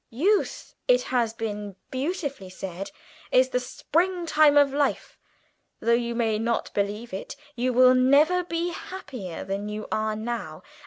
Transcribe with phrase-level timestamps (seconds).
[0.09, 2.89] Youth, it has been beautifully said,
[3.31, 5.19] is the springtime of life.
[5.79, 10.63] Though you may not believe it, you will never be happier than you are now.